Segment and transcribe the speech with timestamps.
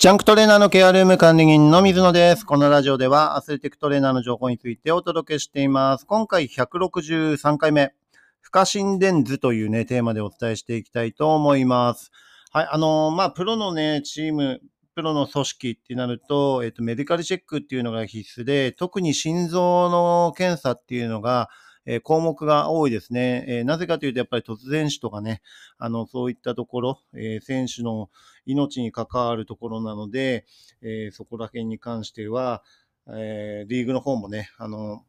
[0.00, 2.46] ジャンクトレーナーのケアルーム管理人の水野です。
[2.46, 6.06] このラジオではアスレティックトレーナーの情報についてお届けしています。
[6.06, 7.92] 今回163回目、
[8.40, 12.12] 不可心電図というね、テーマでお伝えしていきたいと思います。
[12.50, 14.62] はい、あのー、まあ、プロのね、チーム、
[14.94, 21.50] プロの組織ってなると、えっと、メディカルチェックっていうのが必須で、特に心臓の検査っていうのが、
[21.86, 23.44] え、項目が多いですね。
[23.48, 25.40] え、なぜかというと、やっぱり突然死とかね、
[25.78, 28.10] あの、そういったところ、え、選手の
[28.46, 30.44] 命に関わるところなので、
[30.82, 32.62] えそこら辺に関しては、
[33.08, 35.04] えリーグの方もね、あの、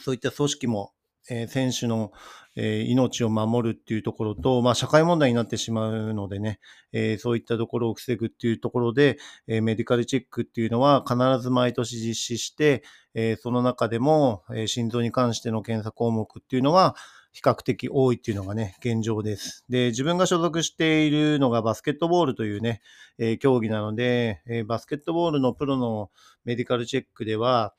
[0.00, 0.92] そういった組織も
[1.30, 2.12] えー、選手の、
[2.56, 6.58] えー、命を守るっていうところと、まあ、社会問題になってしまうのでね、
[6.92, 12.82] えー、そういったところを防ぐっていうところで、えメディカルチェックっていうのは必ず毎年実施して、
[13.14, 16.96] えその中でも、え心臓に関しての検査項目っていうのは、
[17.32, 19.64] 比較的多いっていうのがね、現状です。
[19.68, 22.80] で、自分が所属しているのがバスケットボールというね、
[23.18, 26.10] え競技なので、えバスケットボールのプロの
[26.44, 27.74] メディカルチェックでは、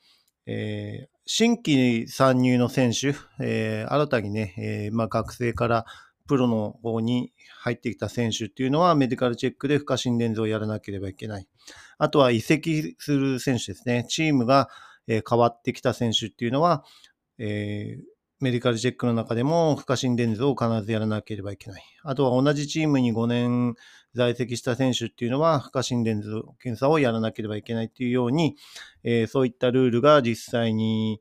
[0.46, 5.86] え、新規参入の選手、えー、新たにね、えー、まあ、学生から
[6.26, 11.48] プロの方に入ってきた選手っていうのはメディカルチェックで不可心電図をやらなければいけない。
[11.98, 14.06] あとは移籍する選手ですね。
[14.08, 14.68] チームが、
[15.06, 16.84] え変わってきた選手っていうのは、
[17.38, 18.02] えー、
[18.40, 21.84] メディカルチェックの中でも不可心電図を必ずやらなければいけない。
[22.02, 23.74] あとは同じチームに5年
[24.14, 28.56] 在籍した選手っていうのは不可心電図検査をやらなければいけないっていうように、
[29.04, 31.20] えー、そういったルールが実際に、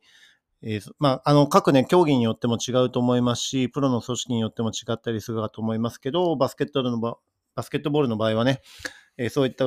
[0.61, 8.61] えー、まあ、あの、各ね、競技によっても違うと思いますし、プロの組織によっても違ったりするかと思いますけど、バスケットのバスケットボールの場合はね、
[9.17, 9.65] えー、そういった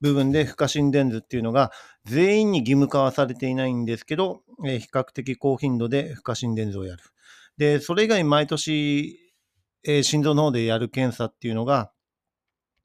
[0.00, 1.72] 部分で不可心電図っていうのが
[2.04, 7.02] 全員に義務化はされていないんですけど、えー、比較的高頻度で不可心電図をやる。
[7.56, 9.18] で、それ以外毎年、
[9.84, 11.90] えー、心臓の方でやる検査っていうのが、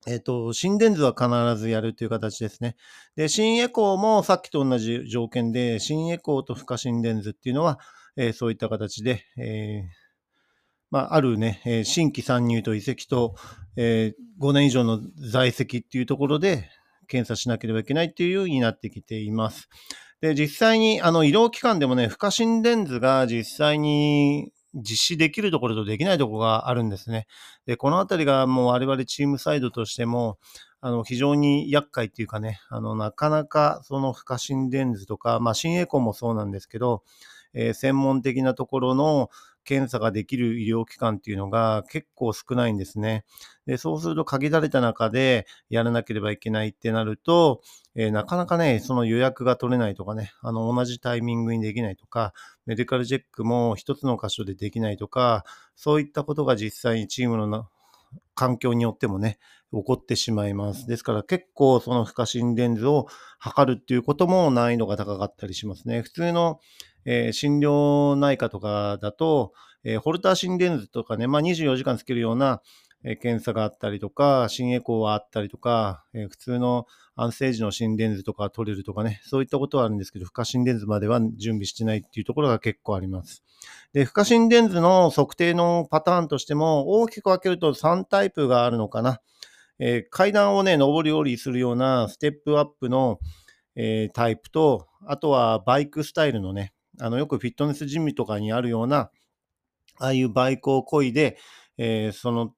[0.07, 2.75] えっ、ー、と、心電図は必ずやるという形ですね。
[3.15, 7.79] で、心エコーもさっきと同じ条件で、心エコーと不可心電図っていうのは、
[8.15, 9.99] えー、そういった形で、えー、
[10.89, 13.35] まあ、あるね、え新規参入と移籍と、
[13.75, 14.99] え5年以上の
[15.31, 16.69] 在籍っていうところで、
[17.09, 19.67] 検査しなければいけないっていうようになってきています。
[20.21, 27.25] で、実際に、あの、医療機関でもね、不可心電図が実際に実施できるところとできないところがあるんですね。
[27.65, 30.37] で、このあたりがもう我々チームサイドとしても、
[30.81, 37.03] あの、非常に厄介っていうかね、あの、なかなかその不可心電図とか、まあ、心エコもそうなんですけど、
[37.53, 39.29] えー、専門的なところの
[39.69, 43.23] 検査ができる医療機関っていうのが結構少ないんですね。
[43.67, 47.61] でそうすると限られた中でやらなければいけないってなると、
[47.93, 52.33] えー、なかなかね、その予約が取れないとかね、あの同じタイミングにできないとか、
[52.65, 57.67] メディカルチェックも一つの箇所でできないとか、そういったことが実際にチームの
[58.33, 59.37] 環境によってもね、
[59.71, 60.87] 起こってしまいます。
[60.87, 63.05] ですから結構その不可心電図を
[63.37, 66.01] 測るっていうことも難易度が高かったりしますね。
[66.01, 66.59] 普通の
[67.05, 72.61] えー、心療内科とかだと、えー、ホルター心電図とかね、まあ、24時間つけるような、
[73.03, 83.43] えー、検査があったりとか、心エコーはあったりとか、え普通の安静時の心電図とか取れるとかね、そういったことはあるんですけど、負荷心電図までは準備してないっていうところが結構あります。
[83.93, 89.21] で、負荷心電図の測定のパターンとしても、大きく分けると3タイプがあるのかな。
[89.79, 93.19] え階段をね、上り下りするようなステップアップの、
[93.75, 99.11] えタイプと、あとはバイクスタイルのね、あの、よくフィットネスジムとかにあるような、
[99.99, 101.37] ああいうバイクを漕いで、
[101.77, 102.53] えー、その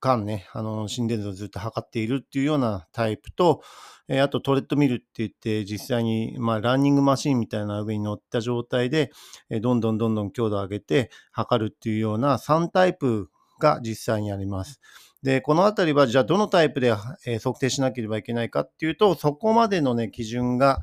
[0.00, 3.62] 間ね、あの、心電図をずっと測っているっていうようなタイプと、
[4.08, 9.10] えー、あとトレッドミルって言って、実際に、まあ、ランニングマシンみたいな上に乗った状態で、
[9.50, 14.80] えー、どんどんどんどん強度を上げて測るっていうような3タイプが実際にあります。
[15.22, 20.80] で、このあたりは、じゃあどのタイプで、測定しなければいけないかっていうと、そこまでのね、基準が、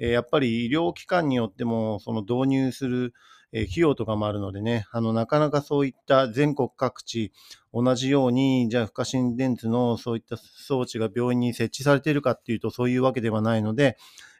[0.00, 3.14] えやっぱり医療機関によっても、その導入する、
[3.52, 7.32] え費用とかもあるのでね、あの、なかなかそういった全国各地、
[7.74, 13.96] 同じように、じゃあ、不可心電図のそういった装置が病院に設置されているかっていうと、そういうわけではないので、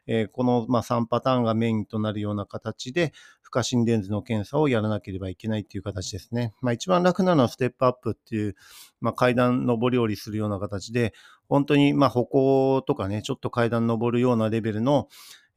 [0.07, 6.53] えー、この、まあ、3パターンがメインとなるような形で、不可心電図の検査をやらなければいけないっていう形ですね。
[6.61, 8.55] まあ、一番楽なのはステップアップっていう、
[9.01, 11.13] まあ、階段上り下りするような形で、
[11.49, 15.09] 本当に、まあ、歩行とかね、ちょっと階段上るようなレベルの、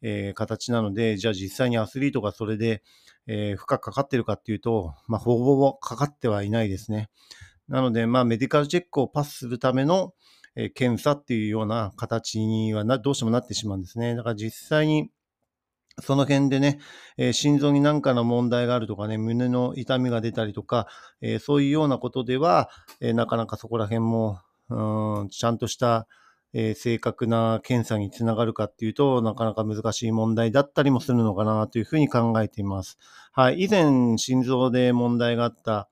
[0.06, 2.82] えー、形なので、じゃあ実際にアスリートがそれで、
[3.26, 7.08] えー、負荷かかってるかっていうと、まあ、ほぼほぼかかってはいないですね。
[7.68, 10.12] なので、まあ、メディカルチェックをパスするための、
[10.56, 14.14] えー、検査っていうような形にはな、どうしてもなってしまうんですね。
[14.14, 15.10] だから実際に、
[16.02, 16.80] その辺でね、
[17.16, 20.86] えー、心臓に何かの問題があるとかね、胸の痛みが出たりとか、
[21.22, 22.68] えー、そういうようなことでは、
[23.00, 26.06] えー、なかなかそこら辺も、うん、ちゃんとした、
[26.56, 32.96] えー、正確な検査につながるかっていうと、なかなか難しい問題だったりもするのかなというふうに考えています。
[33.32, 33.64] はい。
[33.64, 35.88] 以前、心臓で問題があったっ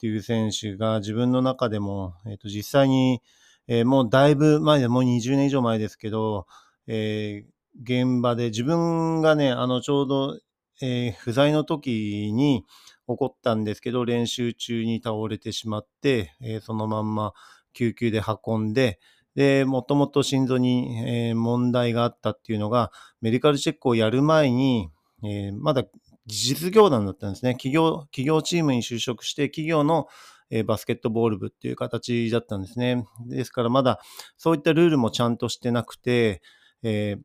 [0.00, 3.22] ていう選手が自分の中でも、えっ、ー、と、実際に、
[3.68, 6.46] えー、もうだいぶ前で、もう20年以上前ですけど、
[6.88, 7.44] え、
[7.80, 10.40] 現場で自分がね、あの、ちょうど、
[10.82, 12.64] え、不在の時に
[13.06, 17.32] 起こったんですけど、練習中に倒れてしまって、え、そのまんま
[17.74, 18.98] 救急で運んで、
[19.34, 22.90] で、もともと心臓に、えー、問題があったっていうのが、
[23.20, 24.90] メディカルチェックをやる前に、
[25.22, 25.84] えー、まだ
[26.26, 27.52] 実業団だったんですね。
[27.52, 30.06] 企業、企業チームに就職して、企業の、
[30.50, 33.04] えー、バスケットボール部っていう形だったんですね。
[33.26, 34.00] ですからまだ
[34.36, 36.42] そういったルールもちゃんとしてなくて、
[36.82, 37.22] えー、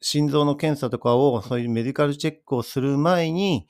[0.00, 3.66] 心臓の検査とかを、そういうメディカルチェックをする前に、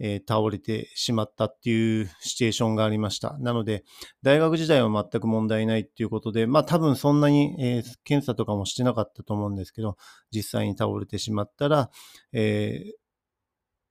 [0.00, 3.36] えー、倒れてしまったっていうシチュエーションがありました。
[3.38, 3.84] なので、
[4.22, 9.96] 大学時代は全く問題ないっていうことで、まあ多分そんなに、えー、検査とかもしてなかったと思うんですけど、
[10.30, 11.90] 実際に倒れてしまったら、
[12.32, 13.04] えー、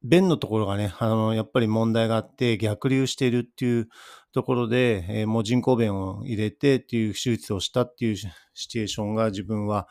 [0.04, 3.88] 便のところがね、あの、やっぱり問題があって逆流しているっていう
[4.34, 8.30] ところで、えー、もう人工便を入れてっていう手術をしたっていうシ
[8.68, 9.88] チュエーションが自分は、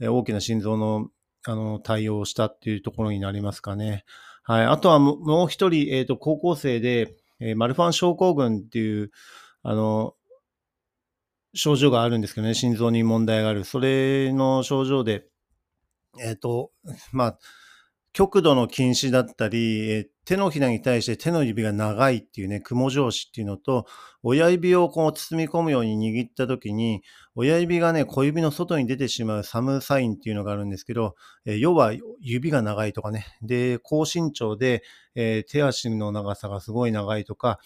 [0.00, 1.08] えー、大きな心臓の
[1.46, 4.04] あの対応したっていうところになりますかね。
[4.42, 4.64] はい。
[4.64, 9.10] あとはもう一人、えっ、ー、と、高校生で、えー、マルファン症候群っていう、
[9.62, 10.14] あの、
[11.54, 13.64] 症状があるんですけどね、心臓に問題がある。
[13.64, 15.26] それの症状で、
[16.20, 16.70] えっ、ー、と、
[17.12, 17.38] まあ、
[18.16, 23.84] 極度の近視だったり、え手のひらに対して手の指が長いっていうね、雲上司っていうのと、
[24.22, 27.02] 親指をこう包み込むように握った時に、
[27.34, 31.14] 親指がね、小指の外に出てしまうサムサインっていうのがあるんですけど、
[31.44, 34.82] え要は指が長いとかね、で、高身長で、
[35.14, 37.58] え、手足の長さがすごい長いとか、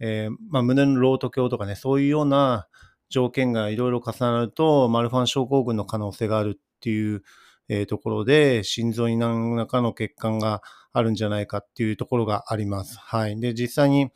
[0.00, 2.66] えー、まあ、胸のロート鏡とかね、そういうような
[3.10, 7.22] 条件がいろいろ重なると、マルファン症候群の可能性があるっていう
[7.68, 10.62] えー、ところで、心臓に何らかの欠陥が
[10.92, 12.98] あるんじゃないかっていうところがあります。
[12.98, 13.38] はい。
[13.38, 14.10] で、実際に、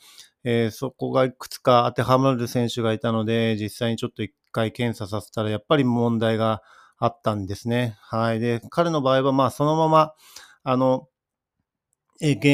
[0.44, 6.62] えー、そこがいくつか当てはまる選手がいたので、実際にちょっと一回検査させたら、やっぱり問題が
[6.99, 7.96] あったんですね。
[8.00, 8.40] はい。
[8.40, 10.12] で、彼の場合は、まあ、そのまま、
[10.64, 11.08] あの、
[12.20, 12.46] え現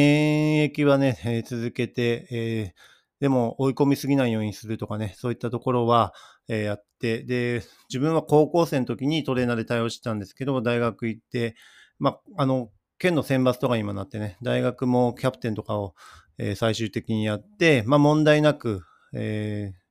[0.65, 6.15] 役はね、え続けて、えーでも追い込みすぎないようにするとかね、そういったところは、
[6.49, 11.57] えー、やって、で、自分は高校生の時にトレーナーで対応してたんですけど、大学行って、
[11.99, 15.95] まあ、あの、県の選抜とかにもなってね、大学もキャプテンとかを、
[16.39, 18.83] えー、最終的にやって、まあ、問題なく、
[19.13, 19.89] えー、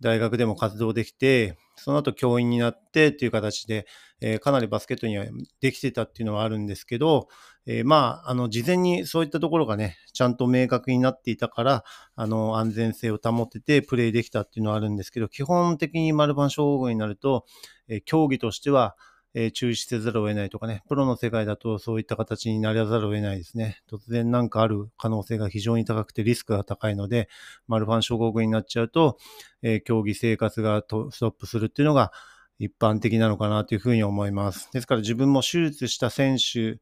[0.00, 3.86] 大学でも活動できて、その後教員になってっていう形で、
[4.20, 5.26] えー、かなりバスケットには
[5.60, 7.28] できてたっていうのはあるんですけど、
[7.66, 11.84] えー、まあ、あの、事前にそういったところがね、ちゃんと明確になっていたから、
[12.16, 17.44] あの、安全性を保っててプレイできたっていうのはあるんですけど、基本的に丸番称号になると、
[17.88, 18.96] えー、競技としては、
[19.34, 23.80] えー、中止せざるを得ないとかね、プロの世界だとそういった形になりざるを得ないですね。
[23.88, 27.28] 突然なんかある可能性が非常に高くてリスクが高いので、
[27.68, 29.18] マルファン症候群になっちゃうと、
[29.62, 32.12] えー、競技生活がストップするっていうのが
[32.58, 34.68] 一般的なのかなというふうに思います。
[34.72, 36.78] ですから自分も手術した選手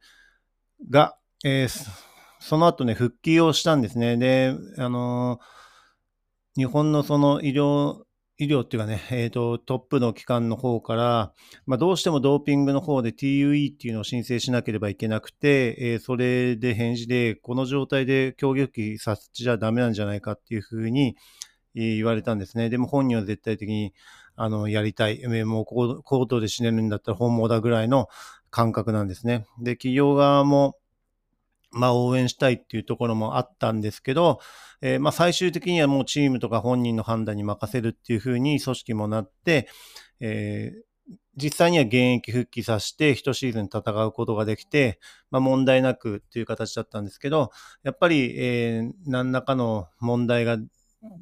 [0.90, 1.88] が、えー、
[2.40, 4.16] その後ね、復帰をしたんですね。
[4.16, 8.02] で、あのー、日本のその医療
[8.40, 11.32] 医療っていうかね、え、ー、と、トップの機関の方から、
[11.66, 21.16] まあ、どうしてもドーピングの方で TUE っていうのを申請しなければいけなくて、えー、それで返事で、この状態で競技復帰させちゃダメなんじゃないかっていうふうに
[21.74, 22.70] 言われたんですね。
[22.70, 23.92] でも本人は絶対的に、
[24.36, 25.20] あの、やりたい。
[25.44, 28.06] もうコートで死ねるんだったら本望だぐらいの
[28.50, 29.46] 感覚なんですね。
[29.60, 30.76] で、企業側も、
[31.70, 34.40] まあ、応援したいっていうところもあったんですけど、
[34.80, 39.68] えー、まあ、最終的にはもうチームとか本人の判断に任せるっていうふうに組織もなって、
[40.20, 40.88] えー、
[41.36, 44.98] 実際には現役復帰させて一シーズン戦うことができて、
[45.30, 47.50] まあ、問題なくっていう形だったんですけど、
[47.82, 50.58] やっぱり、えー、何らかの問題が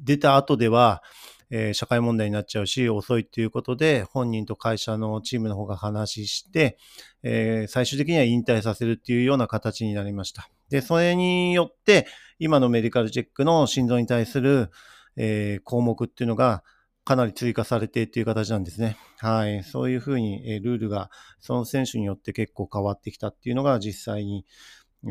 [0.03, 1.03] 出た後では、
[1.49, 6.77] えー、社会問題になっちゃうし、遅いっていうことで、本人と会社のチームの方が話して、
[7.23, 10.49] えー、最終的には引退させるっていうような形になりました。
[10.69, 12.07] で、それによって、
[12.39, 14.69] 今のメディカルチェックの心臓に対する、
[15.15, 16.63] えー、項目っていうのが、
[17.07, 18.97] かなり追加されてっていう形なんですね。
[19.19, 19.63] はい。
[19.63, 24.45] そういうふうに、えルールが、その選手によって結構変わってきたっていうのが実際に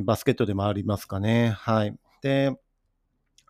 [0.05, 1.55] バスケットでもありますかね。
[1.57, 1.97] はい。
[2.21, 2.53] で、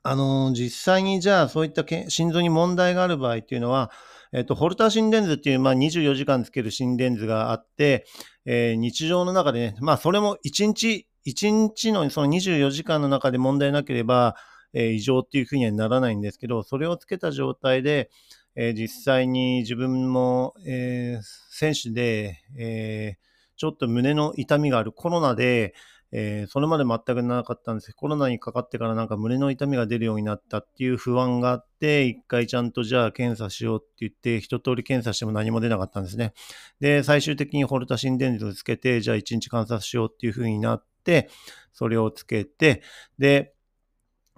[0.09, 3.91] あの、実際にじゃあそういった心臓に問題がある場合っていうのは、
[4.33, 8.07] えっと、ホルター心電図っていう、まあ、24時間つける心電図があって、
[8.45, 14.37] えー、日常の中でね、まあ、それも1日、1日のその24時間の中で問題なければ、
[14.73, 18.11] えー、異常っていうふうにはならないんですけど、それをつけた状態で、
[18.55, 25.75] えー、実際に自分も、えー、選手で、えー、ちょっと胸の痛みがあるコロナで、
[26.19, 36.33] えー、それまで全くなかったんですけど、コロナにかかってからなんか胸の痛みが出るようになったっていう不安があって、一回ちゃんとじゃあ検査しようって言って、一通り検査しても何も出なかったんですね。
[36.81, 41.29] で、最終的にホルタ心電図をつけて、じゃあ一日観察しようっていう風になって、
[41.75, 42.81] それをつけて、
[43.19, 43.53] で、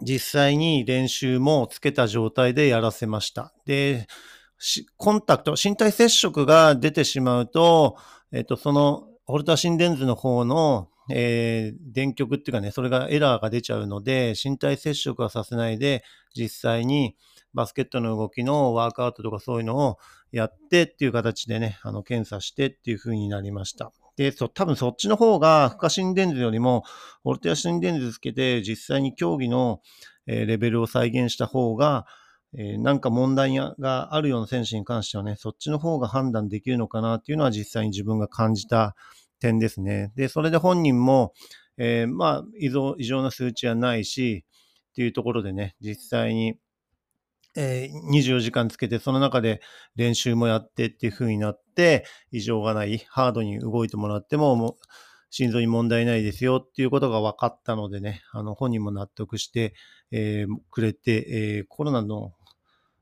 [0.03, 3.55] 実際に練習もつけた状態でやらせました。
[3.67, 4.09] で、
[4.97, 7.97] コンタクト、身体接触が出てしまうと、
[8.33, 17.17] えっと、その、ホルタ心電図の方の、えー、電極っていうかね、それがエラーが出ちゃうので、身体接触はさせないで、実際に
[17.55, 19.99] バスケットの動きのワークアウトとかそういうのを
[20.33, 23.93] やってっていう形でね、あの、検査してっていう風になりました。
[24.17, 26.85] で、そ、多分そっちの方が、負荷心電図よりも、
[27.23, 29.81] ホルテア心電図つけて、実際に競技の、
[30.27, 32.07] え、レベルを再現した方が、
[32.55, 38.97] えー、なんか問題があるような選手に関してはね、そっちの方が判断できるのかなっていうのは実際に自分が感じた
[39.41, 40.13] 点ですね。
[40.17, 41.33] で、それで本人も、
[41.77, 44.45] えー、まあ異常、異常な数値はないし、
[44.91, 46.59] っていうところでね、実際に、
[47.57, 49.61] えー、24時間つけて、その中で
[49.97, 54.75] 練習もやってっていう風になって、異常がない、ハードに動いてもらっても、もう
[55.31, 59.75] 心臓に問題ないですよっていうことが分かったのでね、あの本人も納得して、
[60.11, 62.33] えー、くれて、えー、コロナの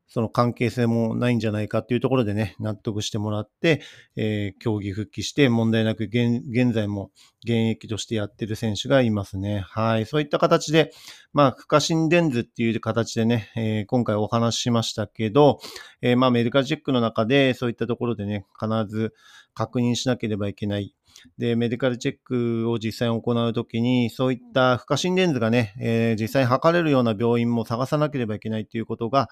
[0.08, 3.82] その関係性もないんじゃないかっていうところでね、納得してもらって、
[4.14, 7.10] えー、競技復帰して問題なく現現在も
[7.44, 9.64] 現役としてやってる選手がいますね。
[9.68, 10.06] はい。
[10.06, 10.92] そういった形で、
[11.32, 15.58] まあ、不可心電図っていう形でね、えー、今回お話ししましたけど、
[16.02, 19.12] えー、まあ、メディカルチェックの中でそういったところでね、必ず
[19.54, 20.94] 確認しなければいけない。
[21.38, 29.28] で、メディカルチェックを実際に行うときに、そういった不可心電図がね、えー、実際に測れるような病院も探さなければいけないということが、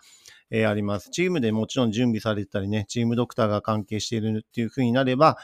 [0.50, 1.10] えー、あります。
[1.10, 5.38] チームでもちろん準備されてたりね、チームドクターが関係しているっていうふうになれば、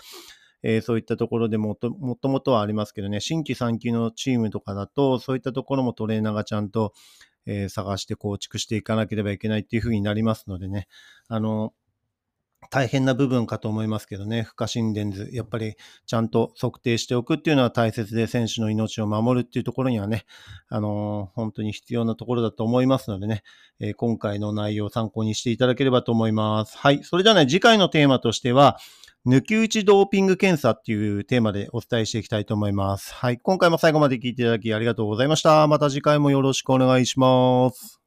[0.63, 6.93] えー、そういったところでもともともとはありますけどね、新規参級のチームとかだと、そういったところもトレーナーがちゃんと、
[7.47, 10.87] えー、探して構築していかなければいけないっていうふうになりますのでね、
[11.29, 11.73] あの、
[12.71, 15.75] 大変な部分かと思いますけどね、負荷心電図、やっぱり
[16.07, 20.25] ちゃんと測定しておくっていうのは大切で、選手の命を守るっていうところにはね、
[20.69, 23.43] あのー、本当に必要なところだと思いますのでね、
[23.81, 26.79] えー、今回の内容を参考にしていただければと思います。
[26.79, 27.03] はい。
[27.03, 28.79] それではね、次回のテーマとしては、
[29.27, 33.13] 抜き打ちドーピング検査っていうテーマでお伝えしていきたいと思います。
[33.13, 33.39] はい。
[33.39, 35.67] 今回も最後まで聞いていただきありがとうございました。
[35.67, 38.00] また次回もよろしくお願いします。